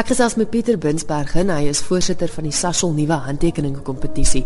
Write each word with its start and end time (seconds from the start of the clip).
Ek 0.00 0.08
gesels 0.08 0.32
met 0.40 0.48
Pieter 0.48 0.78
Binsberg 0.80 1.34
en 1.36 1.50
hy 1.52 1.66
is 1.68 1.82
voorsitter 1.84 2.30
van 2.32 2.46
die 2.46 2.54
Sasol 2.56 2.94
nuwe 2.96 3.18
handtekeninge 3.20 3.82
kompetisie. 3.84 4.40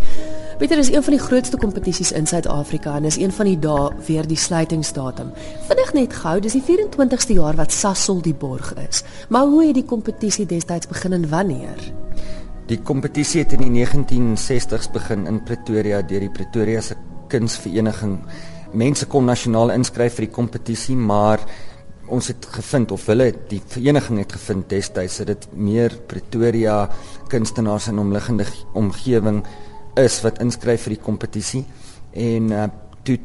Pieter 0.58 0.80
is 0.82 0.88
een 0.90 1.02
van 1.06 1.14
die 1.14 1.20
grootste 1.22 1.60
kompetisies 1.62 2.10
in 2.18 2.26
Suid-Afrika 2.26 2.96
en 2.98 3.04
is 3.06 3.20
een 3.22 3.30
van 3.30 3.46
die 3.46 3.60
dae 3.62 3.92
weer 4.08 4.26
die 4.26 4.38
sluitingsdatum. 4.40 5.28
Vinnig 5.68 5.92
net 5.94 6.16
gou, 6.24 6.32
dis 6.42 6.56
die 6.58 6.62
24ste 6.66 7.36
jaar 7.36 7.54
wat 7.60 7.70
Sasol 7.70 8.18
die 8.24 8.34
borg 8.34 8.72
is. 8.82 9.04
Maar 9.30 9.46
hoe 9.52 9.60
het 9.68 9.78
die 9.78 9.86
kompetisie 9.92 10.48
destyds 10.50 10.90
begin 10.90 11.14
en 11.20 11.28
wanneer? 11.30 11.86
Die 12.66 12.80
kompetisie 12.82 13.44
het 13.44 13.54
in 13.54 13.62
die 13.62 13.70
1960s 13.76 14.90
begin 14.96 15.28
in 15.30 15.38
Pretoria 15.46 16.02
deur 16.02 16.26
die 16.26 16.32
Pretoria 16.34 16.82
se 16.82 16.98
kunsvereniging. 17.30 18.18
Mense 18.74 19.06
kon 19.06 19.30
nasionaal 19.30 19.70
inskryf 19.76 20.18
vir 20.18 20.26
die 20.26 20.34
kompetisie, 20.34 20.98
maar 20.98 21.46
ons 22.12 22.28
het 22.28 22.46
gevind 22.56 22.92
of 22.92 23.06
hulle 23.08 23.30
die 23.48 23.60
vereniging 23.72 24.20
het 24.20 24.34
gevind 24.36 24.68
destyds 24.68 25.18
dat 25.22 25.32
dit 25.32 25.46
meer 25.56 25.96
Pretoria 26.06 26.88
kunstenaars 27.32 27.88
in 27.92 27.98
omliggende 27.98 28.46
omgewing 28.74 29.42
is 30.00 30.20
wat 30.24 30.40
inskryf 30.44 30.86
vir 30.86 30.96
die 30.96 31.04
kompetisie 31.04 31.64
en 32.12 32.52
uh, 32.52 32.66
toe 33.04 33.18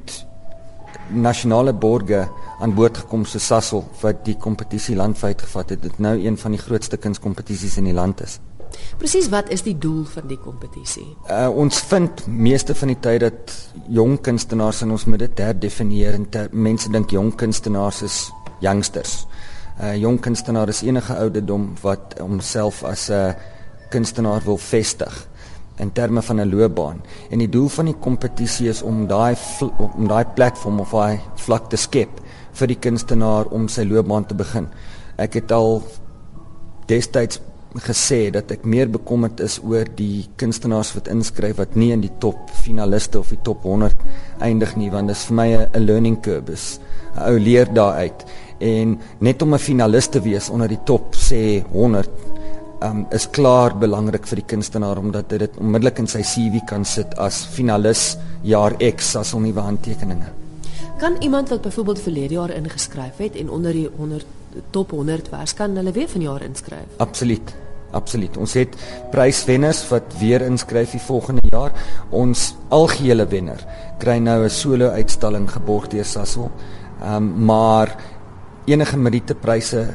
nasionale 1.09 1.73
borge 1.73 2.27
aan 2.59 2.75
boord 2.75 3.01
gekom 3.03 3.25
so 3.25 3.41
Sasol 3.41 3.83
wat 4.01 4.23
die 4.25 4.37
kompetisie 4.37 4.95
landwyd 4.95 5.41
gevat 5.47 5.75
het 5.75 5.83
dit 5.83 5.99
nou 5.99 6.15
een 6.19 6.37
van 6.37 6.55
die 6.55 6.61
grootste 6.61 6.97
kunskompetisies 6.97 7.77
in 7.81 7.89
die 7.89 7.97
land 7.97 8.21
is 8.25 8.39
Presies 8.99 9.29
wat 9.31 9.49
is 9.53 9.63
die 9.65 9.75
doel 9.77 10.03
van 10.11 10.27
die 10.29 10.37
kompetisie? 10.37 11.05
Uh, 11.29 11.47
ons 11.49 11.79
vind 11.89 12.25
meeste 12.27 12.75
van 12.77 12.91
die 12.91 12.99
tyd 13.01 13.23
dat 13.23 13.53
jong 13.89 14.19
kunstenaars 14.25 14.83
en 14.85 14.93
ons 14.95 15.05
moet 15.09 15.23
dit 15.23 15.41
herdefinieer 15.41 16.17
en 16.17 16.27
ter, 16.29 16.49
mense 16.51 16.91
dink 16.93 17.13
jong 17.15 17.31
kunstenaars 17.39 18.03
is 18.05 18.17
youngsters. 18.59 19.25
'n 19.79 19.85
uh, 19.85 19.95
Jong 19.95 20.19
kunstenaar 20.19 20.67
is 20.67 20.81
enige 20.81 21.15
ouderdom 21.15 21.73
wat 21.81 22.19
homself 22.19 22.83
as 22.83 23.09
'n 23.09 23.35
kunstenaar 23.89 24.41
wil 24.43 24.57
vestig 24.57 25.27
in 25.79 25.91
terme 25.91 26.21
van 26.21 26.39
'n 26.39 26.49
loopbaan. 26.49 27.01
En 27.29 27.37
die 27.37 27.49
doel 27.49 27.67
van 27.67 27.85
die 27.85 27.95
kompetisie 27.99 28.69
is 28.69 28.81
om 28.81 29.07
daai 29.07 29.35
om 29.77 30.07
daai 30.07 30.25
platform 30.33 30.79
of 30.79 30.91
daai 30.91 31.19
vlak 31.35 31.69
te 31.69 31.77
skep 31.77 32.09
vir 32.51 32.67
die 32.67 32.79
kunstenaar 32.79 33.45
om 33.45 33.67
sy 33.67 33.83
loopbaan 33.83 34.25
te 34.25 34.35
begin. 34.35 34.67
Ek 35.15 35.33
het 35.33 35.51
al 35.51 35.83
destyds 36.85 37.39
gesê 37.77 38.31
dat 38.33 38.51
ek 38.51 38.65
meer 38.65 38.89
bekommerd 38.89 39.39
is 39.39 39.59
oor 39.63 39.85
die 39.95 40.25
kunstenaars 40.35 40.93
wat 40.95 41.07
inskryf 41.07 41.57
wat 41.57 41.75
nie 41.75 41.91
in 41.93 42.01
die 42.01 42.15
top 42.19 42.49
finaliste 42.63 43.19
of 43.19 43.29
die 43.29 43.41
top 43.45 43.63
100 43.63 43.95
eindig 44.41 44.75
nie 44.75 44.89
want 44.89 45.07
dit 45.07 45.15
is 45.15 45.25
vir 45.29 45.35
my 45.35 45.49
'n 45.55 45.85
learning 45.85 46.21
curve. 46.21 46.51
'n 46.51 47.21
Ou 47.29 47.39
leer 47.39 47.73
daaruit 47.73 48.25
en 48.59 48.99
net 49.19 49.41
om 49.41 49.53
'n 49.53 49.57
finalis 49.59 50.07
te 50.07 50.21
wees 50.21 50.49
onder 50.49 50.67
die 50.67 50.83
top 50.85 51.15
sê 51.15 51.63
100 51.71 52.09
um, 52.83 53.05
is 53.11 53.27
klaar 53.29 53.75
belangrik 53.77 54.27
vir 54.27 54.41
die 54.41 54.49
kunstenaar 54.55 54.97
omdat 54.97 55.29
dit 55.29 55.39
dit 55.39 55.57
onmiddellik 55.59 55.99
in 55.99 56.07
sy 56.07 56.21
CV 56.21 56.63
kan 56.67 56.85
sit 56.85 57.17
as 57.17 57.45
finalis 57.45 58.17
jaar 58.43 58.75
X 58.79 59.15
as 59.15 59.31
hom 59.31 59.43
nuwe 59.43 59.61
handtekeninge. 59.61 60.27
Kan 60.99 61.15
iemand 61.21 61.49
wat 61.49 61.61
byvoorbeeld 61.61 61.99
verlede 61.99 62.33
jaar 62.33 62.51
ingeskryf 62.51 63.17
het 63.17 63.35
en 63.35 63.49
onder 63.49 63.73
die 63.73 63.89
100 63.97 64.25
top 64.71 64.91
100 64.91 65.29
was, 65.29 65.53
kan 65.53 65.75
hulle 65.75 65.91
weer 65.91 66.07
vanjaar 66.07 66.41
inskryf? 66.43 66.97
Absoluut. 66.97 67.55
Absoluut. 67.91 68.35
Ons 68.37 68.53
het 68.53 68.75
pryswenners 69.09 69.81
wat 69.89 70.13
weer 70.19 70.43
inskryf 70.45 70.91
die 70.93 71.01
volgende 71.01 71.41
jaar. 71.49 71.73
Ons 72.13 72.51
algehele 72.69 73.25
wenner 73.25 73.63
kry 73.97 74.19
nou 74.19 74.43
'n 74.43 74.49
solo 74.49 74.89
uitstalling 74.89 75.49
geborg 75.49 75.87
deur 75.87 76.05
Sasol. 76.05 76.51
Ehm 77.01 77.15
um, 77.15 77.45
maar 77.45 77.95
enige 78.65 78.97
merietepryse 78.97 79.87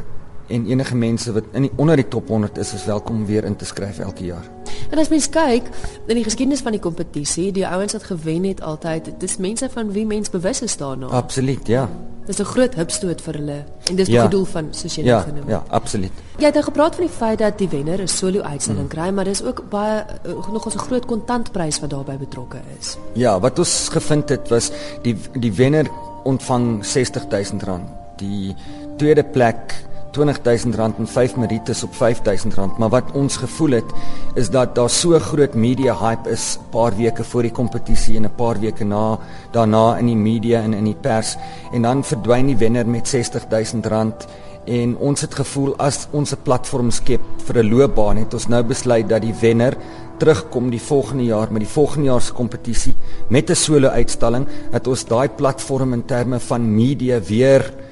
en 0.46 0.66
enige 0.66 0.96
mense 0.96 1.32
wat 1.32 1.44
in 1.52 1.68
die, 1.68 1.72
onder 1.76 1.96
die 1.96 2.08
top 2.08 2.28
100 2.28 2.58
is, 2.58 2.74
is 2.74 2.84
welkom 2.84 3.16
om 3.16 3.26
weer 3.26 3.44
in 3.44 3.56
te 3.56 3.64
skryf 3.64 3.98
elke 3.98 4.24
jaar. 4.24 4.44
En 4.90 4.98
as 4.98 5.08
mens 5.08 5.28
kyk 5.32 5.68
in 6.06 6.18
die 6.18 6.24
geskiedenis 6.24 6.62
van 6.64 6.76
die 6.76 6.82
kompetisie, 6.82 7.50
die 7.54 7.66
ouens 7.66 7.96
wat 7.96 8.04
gewen 8.10 8.44
het 8.44 8.60
altyd, 8.60 9.14
dis 9.20 9.38
mense 9.40 9.68
van 9.72 9.92
wie 9.94 10.04
mens 10.06 10.30
bewus 10.30 10.62
is 10.62 10.76
daarna. 10.76 11.06
Absoluut, 11.06 11.66
ja. 11.66 11.88
Dis 12.26 12.38
'n 12.40 12.44
groot 12.44 12.74
hupstoot 12.74 13.20
vir 13.20 13.34
hulle 13.34 13.64
en 13.90 13.96
dis 13.96 14.08
ja. 14.08 14.22
die 14.22 14.30
doel 14.30 14.44
van 14.44 14.68
soos 14.70 14.94
jy 14.94 15.04
ja, 15.04 15.20
genoem 15.20 15.44
het. 15.44 15.48
Ja, 15.48 15.64
absoluut. 15.68 16.12
Jy 16.38 16.44
het 16.44 16.54
nou 16.54 16.64
gepraat 16.64 16.94
van 16.94 17.04
die 17.04 17.14
feit 17.16 17.38
dat 17.38 17.58
die 17.58 17.68
wenner 17.68 18.00
'n 18.00 18.08
solo 18.08 18.40
uitstalling 18.40 18.88
hmm. 18.88 18.94
kry, 18.96 19.10
maar 19.10 19.24
dis 19.24 19.42
ook 19.42 19.68
baie 19.68 20.04
uh, 20.26 20.52
nog 20.52 20.66
'n 20.66 20.78
groot 20.78 21.06
kontantprys 21.06 21.80
wat 21.80 21.90
daarbey 21.90 22.16
betrokke 22.16 22.60
is. 22.80 22.96
Ja, 23.12 23.40
wat 23.40 23.58
ons 23.58 23.88
gevind 23.88 24.28
het 24.28 24.48
was 24.48 24.70
die 25.02 25.16
die 25.32 25.52
wenner 25.52 25.86
ontvang 26.22 26.84
R60000 26.84 28.03
die 28.28 28.54
tweede 28.96 29.24
plek 29.24 29.74
R20000 30.14 30.98
en 30.98 31.08
vyf 31.10 31.34
merites 31.36 31.82
op 31.82 31.94
R5000. 31.98 32.78
Maar 32.78 32.92
wat 32.92 33.12
ons 33.18 33.36
gevoel 33.42 33.80
het 33.80 33.94
is 34.38 34.50
dat 34.50 34.74
daar 34.74 34.90
so 34.90 35.18
groot 35.18 35.54
media 35.54 35.94
hype 35.98 36.30
is 36.30 36.58
'n 36.58 36.70
paar 36.70 36.96
weke 36.96 37.24
voor 37.24 37.42
die 37.42 37.50
kompetisie 37.50 38.16
en 38.16 38.24
'n 38.24 38.34
paar 38.36 38.60
weke 38.60 38.84
na 38.84 39.18
daarna 39.50 39.98
in 39.98 40.06
die 40.06 40.16
media 40.16 40.62
en 40.62 40.74
in 40.74 40.84
die 40.84 41.00
pers. 41.00 41.36
En 41.72 41.82
dan 41.82 42.04
verdwyn 42.04 42.46
die 42.46 42.56
wenner 42.56 42.86
met 42.86 43.14
R60000. 43.14 44.26
En 44.64 44.96
ons 44.96 45.20
het 45.20 45.34
gevoel 45.34 45.76
as 45.76 46.06
ons 46.10 46.32
'n 46.32 46.42
platform 46.42 46.90
skep 46.90 47.20
vir 47.44 47.62
'n 47.62 47.68
loopbaan 47.68 48.16
het 48.16 48.34
ons 48.34 48.48
nou 48.48 48.62
besluit 48.62 49.08
dat 49.08 49.22
die 49.22 49.34
wenner 49.40 49.76
terugkom 50.18 50.70
die 50.70 50.82
volgende 50.82 51.24
jaar 51.24 51.52
met 51.52 51.60
die 51.60 51.72
volgende 51.72 52.06
jaar 52.06 52.20
se 52.20 52.32
kompetisie 52.32 52.94
met 53.28 53.50
'n 53.50 53.54
solo 53.54 53.88
uitstalling 53.88 54.46
dat 54.70 54.86
ons 54.86 55.04
daai 55.04 55.28
platform 55.28 55.92
in 55.92 56.04
terme 56.04 56.40
van 56.40 56.74
media 56.74 57.20
weer 57.20 57.83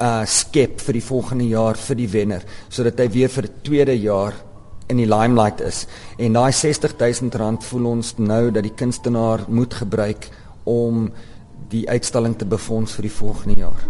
uh 0.00 0.24
skep 0.24 0.80
vir 0.80 0.92
die 0.92 1.04
volgende 1.04 1.46
jaar 1.48 1.76
vir 1.76 1.96
die 1.96 2.08
wenner 2.08 2.42
sodat 2.68 2.98
hy 3.00 3.08
weer 3.08 3.28
vir 3.28 3.44
'n 3.44 3.62
tweede 3.62 3.96
jaar 4.00 4.34
in 4.88 4.96
die 4.96 5.08
limelight 5.08 5.60
is 5.60 5.86
en 6.18 6.32
daai 6.32 6.52
R60000 6.52 7.64
voel 7.64 7.86
ons 7.86 8.14
nou 8.18 8.50
dat 8.50 8.62
die 8.62 8.74
kunstenaar 8.74 9.44
moet 9.48 9.74
gebruik 9.74 10.28
om 10.64 11.10
die 11.70 11.88
uitstalling 11.88 12.36
te 12.38 12.46
befonds 12.46 12.92
vir 12.92 13.02
die 13.02 13.16
volgende 13.18 13.56
jaar. 13.58 13.80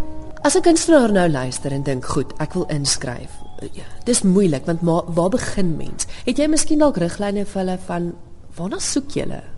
As 0.42 0.54
'n 0.56 0.62
kunstenaar 0.62 1.12
nou 1.12 1.28
luister 1.28 1.72
en 1.72 1.82
dink, 1.82 2.04
"Goed, 2.04 2.32
ek 2.38 2.52
wil 2.54 2.66
inskryf." 2.68 3.30
Ja, 3.72 3.84
dis 4.04 4.22
moeilik 4.22 4.66
want 4.66 4.82
maar 4.82 5.02
waar 5.06 5.30
begin 5.30 5.76
mens? 5.76 6.06
Het 6.24 6.38
jy 6.38 6.46
miskien 6.46 6.78
dalk 6.78 6.96
riglyne 6.96 7.44
vir 7.44 7.60
hulle 7.60 7.78
van 7.86 8.14
waarna 8.56 8.78
soek 8.78 9.10
jy 9.10 9.22
hulle? 9.22 9.55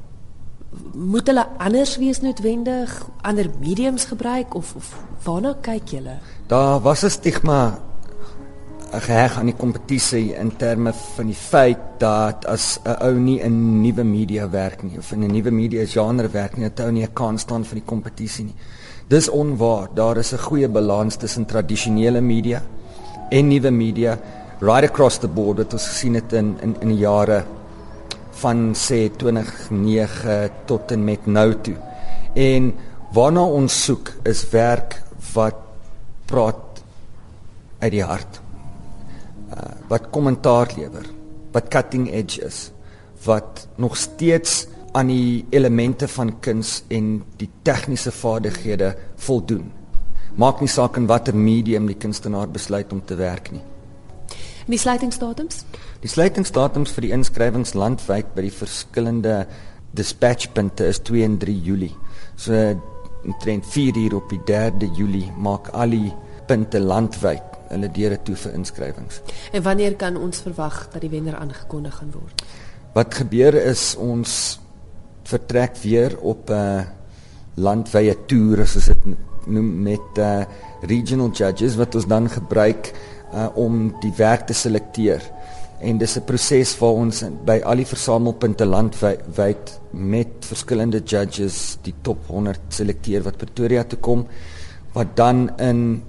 Moet 0.92 1.26
hulle 1.30 1.46
anders 1.58 1.96
wees 1.96 2.20
noodwendig, 2.20 2.92
ander 3.22 3.48
mediums 3.60 4.04
gebruik 4.04 4.54
of 4.54 4.74
of 4.76 4.90
waarna 5.24 5.54
kyk 5.64 5.92
jy? 5.92 6.02
Daar 6.46 6.80
was 6.80 7.04
'n 7.04 7.10
stigma 7.10 7.78
geheg 8.92 9.36
aan 9.36 9.46
die 9.46 9.56
kompetisie 9.56 10.34
in 10.34 10.56
terme 10.56 10.92
van 10.92 11.26
die 11.26 11.36
feit 11.36 11.78
dat 11.98 12.46
as 12.46 12.80
'n 12.84 12.96
ou 13.04 13.14
nie 13.18 13.40
in 13.40 13.82
nuwe 13.82 14.04
media 14.04 14.50
werk 14.50 14.82
nie 14.82 14.98
of 14.98 15.12
in 15.12 15.24
'n 15.24 15.32
nuwe 15.32 15.50
media 15.50 15.86
genre 15.86 16.28
werk 16.28 16.56
nie, 16.56 16.68
dat 16.68 16.86
hy 16.86 16.92
nie 16.92 17.04
'n 17.04 17.12
kans 17.12 17.42
staan 17.42 17.64
vir 17.64 17.74
die 17.74 17.86
kompetisie 17.86 18.44
nie. 18.44 18.54
Dis 19.08 19.28
onwaar. 19.28 19.88
Daar 19.94 20.16
is 20.16 20.32
'n 20.32 20.38
goeie 20.38 20.68
balans 20.68 21.16
tussen 21.16 21.46
tradisionele 21.46 22.20
media 22.20 22.62
en 23.30 23.48
nuwe 23.48 23.70
media 23.70 24.18
right 24.60 24.84
across 24.84 25.18
the 25.18 25.28
board 25.28 25.56
wat 25.58 25.72
ons 25.72 25.88
gesien 25.88 26.14
het 26.14 26.32
in 26.32 26.56
in 26.60 26.76
in 26.80 26.88
die 26.88 26.98
jare 26.98 27.44
van 28.40 28.72
sê 28.78 29.08
2009 29.16 30.64
tot 30.70 30.92
en 30.94 31.04
met 31.04 31.26
nou 31.26 31.50
toe. 31.64 31.76
En 32.34 32.72
waarna 33.14 33.42
ons 33.42 33.84
soek 33.84 34.12
is 34.28 34.44
werk 34.52 35.00
wat 35.34 35.60
praat 36.28 36.82
uit 37.78 37.92
die 37.94 38.04
hart. 38.04 38.40
Uh, 39.48 39.70
wat 39.88 40.10
kommentaar 40.12 40.74
lewer, 40.76 41.06
wat 41.54 41.70
cutting 41.72 42.10
edge 42.12 42.42
is, 42.44 42.68
wat 43.24 43.66
nog 43.80 43.96
steeds 43.96 44.66
aan 44.92 45.10
die 45.10 45.46
elemente 45.50 46.08
van 46.08 46.34
kuns 46.44 46.82
en 46.92 47.18
die 47.40 47.48
tegniese 47.66 48.12
vaardighede 48.12 48.94
voldoen. 49.16 49.70
Maak 50.38 50.60
nie 50.62 50.70
saak 50.70 50.96
in 51.00 51.08
watter 51.08 51.36
medium 51.36 51.88
die 51.88 51.98
kunstenaar 51.98 52.48
besluit 52.52 52.92
om 52.92 53.02
te 53.04 53.16
werk 53.18 53.50
nie. 53.52 53.64
Die 54.68 54.76
sluitingsdatums? 54.76 55.62
Die 56.02 56.10
sluitingsdatums 56.12 56.90
vir 56.92 57.06
die 57.06 57.12
inskrywings 57.16 57.72
landwyd 57.72 58.34
by 58.34 58.42
die 58.44 58.52
verskillende 58.52 59.46
dispatchpunte 59.96 60.90
is 60.92 61.00
2 61.08 61.24
en 61.24 61.38
3 61.40 61.54
Julie. 61.64 61.94
So 62.36 62.52
omtrent 63.24 63.64
4 63.72 63.96
uur 63.96 64.18
op 64.20 64.28
die 64.28 64.40
3de 64.50 64.90
Julie 64.96 65.30
maak 65.40 65.70
al 65.72 65.96
die 65.96 66.12
punte 66.48 66.82
landwyd 66.84 67.56
hulle 67.72 67.88
deure 67.96 68.20
toe 68.24 68.36
vir 68.36 68.58
inskrywings. 68.60 69.22
En 69.56 69.64
wanneer 69.64 69.96
kan 70.00 70.20
ons 70.20 70.44
verwag 70.44 70.84
dat 70.92 71.00
die 71.04 71.12
wenner 71.12 71.36
aangekondig 71.40 71.96
gaan 72.02 72.12
word? 72.12 72.44
Wat 72.92 73.16
gebeur 73.22 73.56
is 73.56 73.94
ons 73.96 74.58
vertrek 75.28 75.80
weer 75.80 76.16
op 76.20 76.50
'n 76.50 76.52
uh, 76.52 76.84
landwye 77.56 78.14
toer 78.26 78.60
as 78.62 78.76
dit 78.84 79.04
noem 79.46 79.82
met 79.82 80.18
uh, 80.18 80.44
regional 80.82 81.30
judges 81.32 81.76
wat 81.76 81.94
ons 81.94 82.06
dan 82.06 82.28
gebruik 82.28 82.92
uh, 83.32 83.48
om 83.54 83.94
die 84.00 84.12
werk 84.16 84.46
te 84.46 84.56
selekteer. 84.56 85.22
En 85.80 85.98
dis 85.98 86.16
'n 86.16 86.24
proses 86.26 86.78
waar 86.78 86.96
ons 86.98 87.24
by 87.44 87.60
al 87.64 87.76
die 87.76 87.86
versamelpunte 87.86 88.66
landwyd 88.66 89.80
met 89.90 90.28
verskillende 90.40 91.00
judges 91.04 91.78
die 91.82 91.94
top 92.02 92.26
100 92.26 92.60
selekteer 92.68 93.22
wat 93.22 93.36
Pretoria 93.36 93.84
toe 93.84 93.98
kom 93.98 94.26
wat 94.92 95.16
dan 95.16 95.50
in 95.58 96.02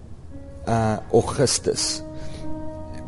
uh 0.68 0.98
Augustus 1.12 2.02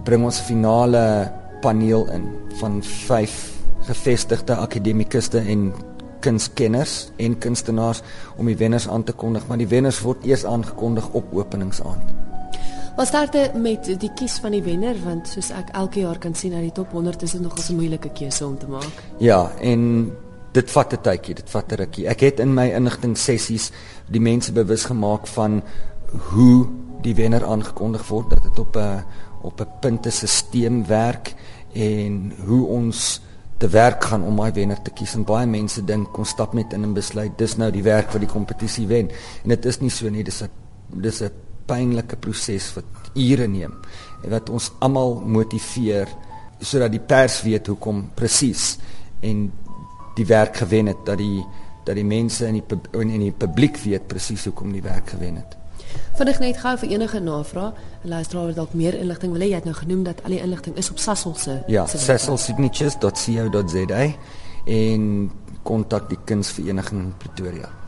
bring 0.04 0.24
ons 0.24 0.40
finale 0.40 1.32
paneel 1.62 2.08
in 2.12 2.30
van 2.60 2.84
5 2.84 3.52
gevestigde 3.82 4.56
akademikuste 4.56 5.40
en 5.40 5.74
kunstkenners 6.22 7.12
en 7.18 7.38
kunstenaars 7.38 8.02
om 8.38 8.46
die 8.46 8.58
wenners 8.58 8.88
aan 8.88 9.04
te 9.04 9.14
kondig, 9.14 9.48
maar 9.48 9.58
die 9.58 9.70
wenners 9.70 10.02
word 10.06 10.26
eers 10.26 10.46
aangekondig 10.46 11.10
op 11.18 11.34
openingsaand. 11.34 12.21
Wat 12.96 13.08
starte 13.08 13.52
met 13.56 13.88
die 14.00 14.12
kies 14.16 14.34
van 14.44 14.52
die 14.52 14.64
wenner 14.64 14.98
want 15.04 15.30
soos 15.32 15.52
ek 15.56 15.70
elke 15.80 16.02
jaar 16.04 16.20
kan 16.20 16.36
sien 16.36 16.54
uit 16.54 16.66
die 16.68 16.76
top 16.76 16.92
100 16.92 17.22
is 17.24 17.32
dit 17.32 17.42
nogal 17.42 17.64
'n 17.70 17.76
moeilike 17.76 18.10
keuse 18.10 18.46
om 18.46 18.58
te 18.58 18.68
maak. 18.68 18.92
Ja, 19.18 19.52
en 19.62 20.12
dit 20.52 20.72
vat 20.72 20.94
'n 20.94 21.02
tydjie, 21.02 21.36
dit 21.36 21.50
vat 21.50 21.72
'n 21.72 21.76
rukkie. 21.76 22.08
Ek 22.08 22.20
het 22.20 22.40
in 22.40 22.54
my 22.54 22.68
inligting 22.68 23.18
sessies 23.18 23.72
die 24.10 24.22
mense 24.22 24.52
bewus 24.52 24.86
gemaak 24.86 25.28
van 25.28 25.64
hoe 26.12 26.68
die 27.02 27.16
wenner 27.16 27.46
aangekondig 27.46 28.08
word 28.08 28.30
dat 28.30 28.44
dit 28.44 28.60
op 28.60 28.76
'n 28.76 29.04
op 29.42 29.62
'n 29.62 29.68
puntesisteem 29.80 30.86
werk 30.86 31.34
en 31.74 32.34
hoe 32.46 32.68
ons 32.68 33.22
te 33.58 33.68
werk 33.68 34.04
gaan 34.04 34.24
om 34.24 34.36
daai 34.36 34.52
wenner 34.52 34.82
te 34.82 34.92
kies 34.92 35.16
en 35.16 35.24
baie 35.24 35.48
mense 35.48 35.84
dink 35.86 36.12
kon 36.14 36.26
stap 36.26 36.54
net 36.54 36.74
in 36.74 36.84
en 36.84 36.94
besluit 36.94 37.38
dis 37.38 37.58
nou 37.58 37.72
die 37.72 37.84
werk 37.84 38.12
wat 38.12 38.22
die 38.22 38.30
kompetisie 38.30 38.88
wen 38.88 39.10
en 39.44 39.50
dit 39.50 39.66
is 39.66 39.80
nie 39.80 39.90
so 39.90 40.10
nie 40.10 40.24
dis 40.24 40.42
'n 40.42 40.50
dis 41.02 41.22
'n 41.22 41.32
pynlike 41.72 42.20
proses 42.24 42.72
wat 42.78 43.12
ure 43.16 43.48
neem 43.48 43.74
en 44.22 44.30
wat 44.36 44.52
ons 44.54 44.70
almal 44.80 45.18
motiveer 45.38 46.12
sodat 46.62 46.94
die 46.94 47.04
pers 47.14 47.42
weet 47.48 47.72
hoekom 47.72 48.04
presies 48.16 48.76
en 49.26 49.48
die 50.18 50.28
werk 50.30 50.62
gewen 50.62 50.92
het 50.92 51.02
dat 51.08 51.18
die 51.22 51.42
dat 51.86 51.98
die 51.98 52.06
mense 52.06 52.46
in 52.46 52.60
die 52.60 53.02
in 53.02 53.26
die 53.26 53.34
publiek 53.34 53.80
weet 53.82 54.06
presies 54.12 54.46
hoekom 54.46 54.76
die 54.76 54.86
werk 54.86 55.16
gewen 55.16 55.42
het 55.42 55.58
Vinnig 56.16 56.40
net 56.40 56.58
gou 56.62 56.78
vir 56.78 56.90
enige 56.90 57.20
navraag. 57.20 57.74
'n 58.04 58.10
Luisteraar 58.10 58.46
wat 58.46 58.56
dalk 58.56 58.74
meer 58.74 58.94
inligting 58.94 59.34
wil 59.34 59.42
hê, 59.42 59.50
jy 59.50 59.56
het 59.56 59.64
nou 59.64 59.76
genoem 59.76 60.04
dat 60.04 60.24
al 60.24 60.30
die 60.30 60.42
inligting 60.42 60.78
is 60.78 60.90
op 60.90 61.00
Sasol 61.00 61.36
se 61.36 61.64
Ja, 61.68 61.86
sasolsignatures.co.za 61.86 64.14
en 64.66 65.32
kontak 65.64 66.10
die 66.10 66.18
kunsvereniging 66.26 67.02
in 67.02 67.14
Pretoria. 67.18 67.81